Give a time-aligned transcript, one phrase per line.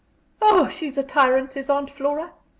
[0.41, 2.33] "Oh, she's a tyrant, is Aunt Flora!